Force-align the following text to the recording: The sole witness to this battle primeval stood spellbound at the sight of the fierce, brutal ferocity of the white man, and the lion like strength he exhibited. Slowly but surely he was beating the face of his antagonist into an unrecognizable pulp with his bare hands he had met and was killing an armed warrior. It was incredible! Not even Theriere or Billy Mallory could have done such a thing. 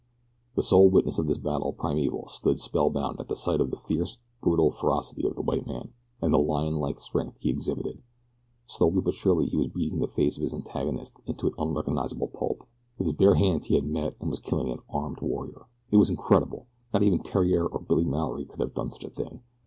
The 0.55 0.63
sole 0.63 0.89
witness 0.89 1.17
to 1.17 1.21
this 1.25 1.37
battle 1.37 1.73
primeval 1.73 2.27
stood 2.27 2.59
spellbound 2.59 3.19
at 3.19 3.27
the 3.27 3.35
sight 3.35 3.61
of 3.61 3.69
the 3.69 3.77
fierce, 3.77 4.17
brutal 4.41 4.71
ferocity 4.71 5.27
of 5.27 5.35
the 5.35 5.43
white 5.43 5.67
man, 5.67 5.93
and 6.23 6.33
the 6.33 6.39
lion 6.39 6.77
like 6.77 6.99
strength 6.99 7.37
he 7.41 7.51
exhibited. 7.51 8.01
Slowly 8.65 9.01
but 9.01 9.13
surely 9.13 9.45
he 9.45 9.57
was 9.57 9.67
beating 9.67 9.99
the 9.99 10.07
face 10.07 10.37
of 10.37 10.41
his 10.41 10.55
antagonist 10.55 11.21
into 11.27 11.45
an 11.45 11.53
unrecognizable 11.59 12.29
pulp 12.29 12.63
with 12.97 13.09
his 13.09 13.15
bare 13.15 13.35
hands 13.35 13.67
he 13.67 13.75
had 13.75 13.85
met 13.85 14.15
and 14.19 14.31
was 14.31 14.39
killing 14.39 14.71
an 14.71 14.79
armed 14.89 15.21
warrior. 15.21 15.67
It 15.91 15.97
was 15.97 16.09
incredible! 16.09 16.65
Not 16.91 17.03
even 17.03 17.19
Theriere 17.19 17.67
or 17.67 17.77
Billy 17.79 18.05
Mallory 18.05 18.45
could 18.45 18.59
have 18.61 18.73
done 18.73 18.89
such 18.89 19.03
a 19.03 19.11
thing. 19.11 19.43